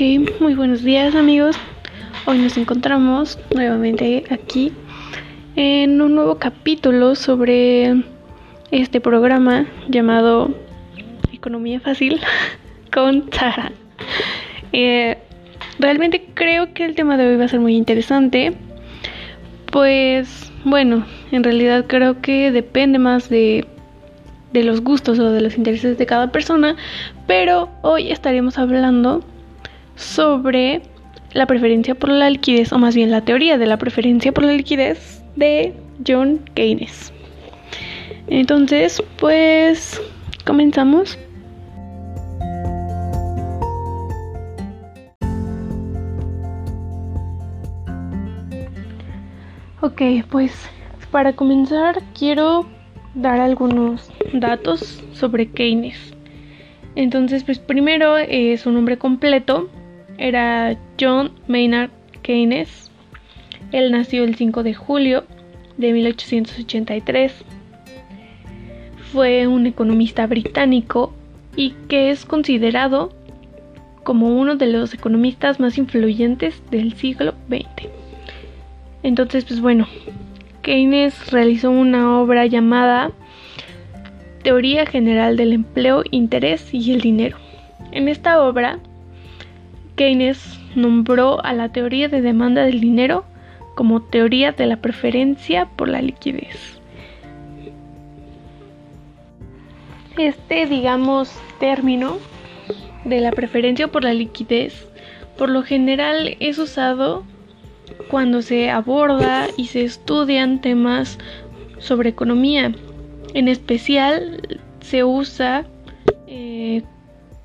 [0.00, 1.56] Ok, muy buenos días amigos.
[2.24, 4.72] Hoy nos encontramos nuevamente aquí
[5.56, 8.04] en un nuevo capítulo sobre
[8.70, 10.54] este programa llamado
[11.32, 12.20] Economía Fácil
[12.94, 13.72] con Sara.
[14.72, 15.18] Eh,
[15.80, 18.52] realmente creo que el tema de hoy va a ser muy interesante.
[19.72, 23.66] Pues bueno, en realidad creo que depende más de
[24.52, 26.76] de los gustos o de los intereses de cada persona,
[27.26, 29.24] pero hoy estaremos hablando
[29.98, 30.80] sobre
[31.32, 34.52] la preferencia por la liquidez, o más bien la teoría de la preferencia por la
[34.52, 35.74] liquidez de
[36.06, 37.12] John Keynes.
[38.28, 40.00] Entonces, pues
[40.46, 41.18] comenzamos.
[49.80, 50.52] Ok, pues
[51.10, 52.66] para comenzar quiero
[53.14, 56.14] dar algunos datos sobre Keynes.
[56.94, 59.68] Entonces, pues primero eh, su nombre completo
[60.18, 61.90] era John Maynard
[62.22, 62.90] Keynes.
[63.72, 65.24] Él nació el 5 de julio
[65.76, 67.32] de 1883.
[69.12, 71.14] Fue un economista británico
[71.56, 73.12] y que es considerado
[74.04, 77.88] como uno de los economistas más influyentes del siglo XX.
[79.02, 79.86] Entonces, pues bueno,
[80.62, 83.12] Keynes realizó una obra llamada
[84.42, 87.36] Teoría General del Empleo, Interés y el Dinero.
[87.92, 88.78] En esta obra,
[89.98, 93.24] Keynes nombró a la teoría de demanda del dinero
[93.74, 96.80] como teoría de la preferencia por la liquidez.
[100.16, 102.18] Este, digamos, término
[103.04, 104.86] de la preferencia por la liquidez,
[105.36, 107.24] por lo general es usado
[108.08, 111.18] cuando se aborda y se estudian temas
[111.78, 112.72] sobre economía.
[113.34, 115.66] En especial se usa
[116.28, 116.82] eh,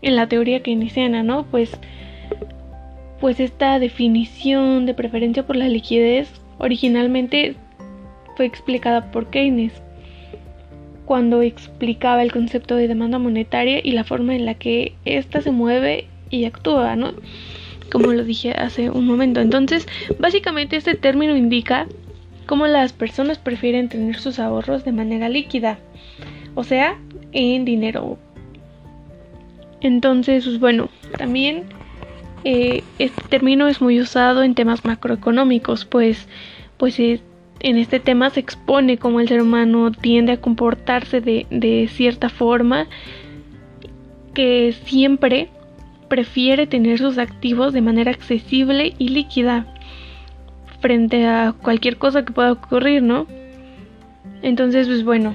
[0.00, 1.44] en la teoría keynesiana, ¿no?
[1.44, 1.78] Pues,
[3.20, 7.56] pues esta definición de preferencia por la liquidez originalmente
[8.36, 9.72] fue explicada por Keynes
[11.04, 15.50] cuando explicaba el concepto de demanda monetaria y la forma en la que ésta se
[15.50, 17.14] mueve y actúa, ¿no?
[17.90, 19.40] como lo dije hace un momento.
[19.40, 19.86] Entonces,
[20.18, 21.86] básicamente este término indica
[22.46, 25.78] cómo las personas prefieren tener sus ahorros de manera líquida,
[26.54, 26.98] o sea,
[27.32, 28.18] en dinero.
[29.80, 31.64] Entonces, pues bueno, también
[32.44, 36.28] eh, este término es muy usado en temas macroeconómicos, pues,
[36.76, 41.88] pues en este tema se expone cómo el ser humano tiende a comportarse de, de
[41.90, 42.86] cierta forma
[44.34, 45.48] que siempre
[46.08, 49.66] prefiere tener sus activos de manera accesible y líquida
[50.80, 53.26] frente a cualquier cosa que pueda ocurrir, ¿no?
[54.42, 55.34] Entonces, pues bueno,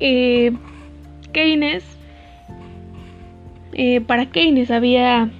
[0.00, 0.52] eh,
[1.32, 1.84] Keynes,
[3.72, 5.30] eh, para Keynes había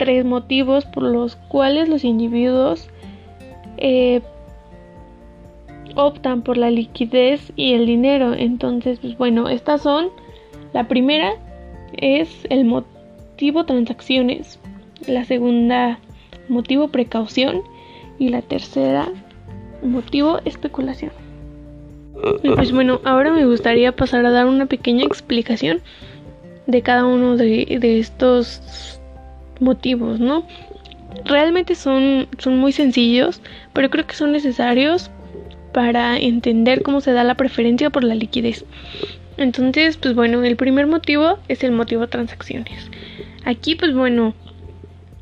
[0.00, 2.88] tres motivos por los cuales los individuos
[3.76, 4.22] eh,
[5.94, 8.32] optan por la liquidez y el dinero.
[8.32, 10.08] Entonces, pues bueno, estas son
[10.72, 11.32] la primera
[11.98, 14.58] es el motivo transacciones,
[15.06, 15.98] la segunda
[16.48, 17.60] motivo precaución
[18.18, 19.06] y la tercera
[19.82, 21.12] motivo especulación.
[22.42, 25.82] Y pues bueno, ahora me gustaría pasar a dar una pequeña explicación
[26.66, 28.99] de cada uno de, de estos
[29.60, 30.44] motivos, ¿no?
[31.24, 35.10] Realmente son, son muy sencillos, pero creo que son necesarios
[35.72, 38.64] para entender cómo se da la preferencia por la liquidez.
[39.36, 42.90] Entonces, pues bueno, el primer motivo es el motivo transacciones.
[43.44, 44.34] Aquí, pues bueno,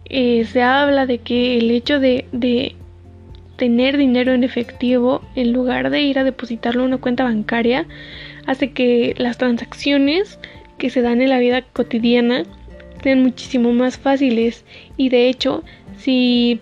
[0.07, 2.75] eh, se habla de que el hecho de, de
[3.57, 7.87] tener dinero en efectivo en lugar de ir a depositarlo en una cuenta bancaria
[8.47, 10.39] hace que las transacciones
[10.79, 12.45] que se dan en la vida cotidiana
[13.09, 14.67] sean muchísimo más fáciles
[14.99, 15.65] y de hecho
[15.97, 16.61] si,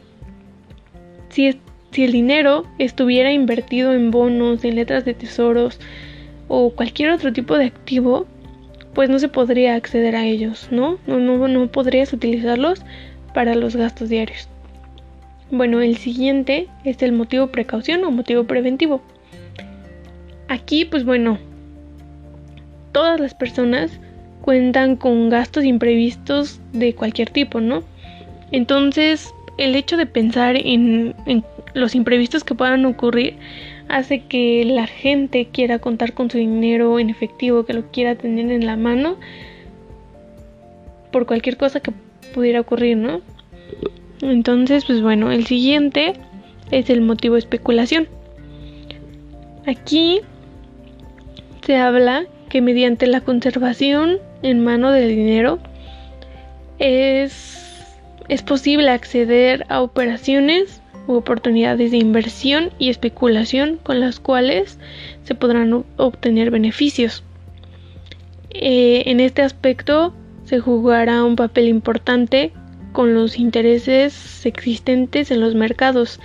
[1.29, 1.59] si,
[1.91, 5.81] si el dinero estuviera invertido en bonos, en letras de tesoros,
[6.47, 8.29] o cualquier otro tipo de activo,
[8.95, 10.99] pues no se podría acceder a ellos, ¿no?
[11.09, 12.83] No, no, no podrías utilizarlos
[13.35, 14.49] para los gastos diarios.
[15.51, 19.03] Bueno, el siguiente es el motivo precaución o motivo preventivo.
[20.47, 21.39] Aquí, pues bueno,
[22.93, 23.99] todas las personas
[24.47, 27.83] cuentan con gastos imprevistos de cualquier tipo, ¿no?
[28.53, 31.17] Entonces, el hecho de pensar en,
[31.75, 33.35] los imprevistos que puedan ocurrir
[33.89, 38.53] hace que la gente quiera contar con su dinero en efectivo, que lo quiera tener
[38.53, 39.17] en la mano
[41.11, 41.91] por cualquier cosa que
[42.33, 43.23] pudiera ocurrir, ¿no?
[44.23, 46.13] Entonces, pues bueno, el siguiente
[46.71, 48.07] es el motivo de especulación.
[49.67, 50.21] Aquí
[51.67, 55.59] se habla que mediante la conservación en mano del dinero,
[56.79, 57.85] es,
[58.29, 64.79] es posible acceder a operaciones u oportunidades de inversión y especulación con las cuales
[65.25, 67.23] se podrán obtener beneficios.
[68.51, 72.53] Eh, en este aspecto se jugará un papel importante
[72.93, 76.19] con los intereses existentes en los mercados,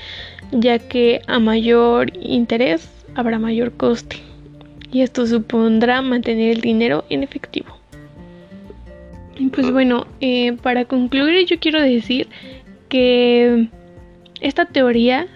[0.52, 4.18] ya que a mayor interés habrá mayor coste
[4.92, 7.81] y esto supondrá mantener el dinero en efectivo.
[9.49, 12.27] Pues bueno, eh, para concluir yo quiero decir
[12.89, 13.69] que
[14.41, 15.27] esta teoría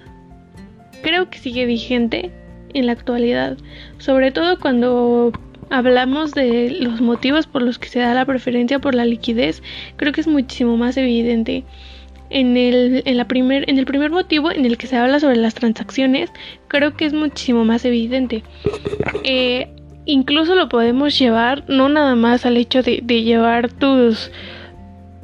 [1.01, 2.31] creo que sigue vigente
[2.73, 3.57] en la actualidad,
[3.97, 5.31] sobre todo cuando
[5.69, 9.61] hablamos de los motivos por los que se da la preferencia por la liquidez,
[9.95, 11.63] creo que es muchísimo más evidente.
[12.31, 15.37] En el, en, la primer, en el primer motivo en el que se habla sobre
[15.37, 16.31] las transacciones,
[16.67, 18.43] creo que es muchísimo más evidente.
[19.23, 19.69] Eh,
[20.05, 24.31] incluso lo podemos llevar no nada más al hecho de, llevar tus,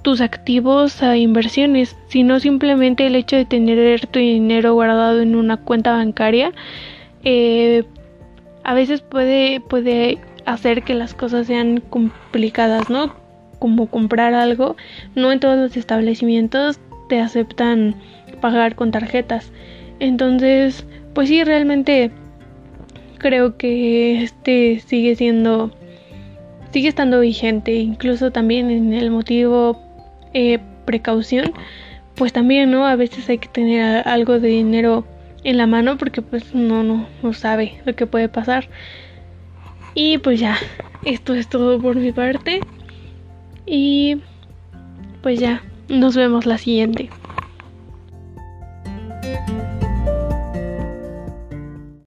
[0.01, 5.57] tus activos a inversiones, sino simplemente el hecho de tener tu dinero guardado en una
[5.57, 6.51] cuenta bancaria.
[7.23, 7.83] Eh,
[8.63, 13.15] a veces puede, puede hacer que las cosas sean complicadas, ¿no?
[13.59, 14.75] Como comprar algo,
[15.15, 16.79] no en todos los establecimientos
[17.09, 17.95] te aceptan
[18.41, 19.51] pagar con tarjetas.
[19.99, 22.11] Entonces, pues sí, realmente
[23.21, 25.71] creo que este sigue siendo,
[26.71, 29.79] sigue estando vigente, incluso también en el motivo
[30.33, 31.53] eh, precaución,
[32.15, 32.87] pues también, ¿no?
[32.87, 35.05] A veces hay que tener algo de dinero
[35.43, 38.67] en la mano porque pues no, no, no sabe lo que puede pasar.
[39.93, 40.57] Y pues ya,
[41.05, 42.61] esto es todo por mi parte.
[43.67, 44.17] Y
[45.21, 47.11] pues ya, nos vemos la siguiente.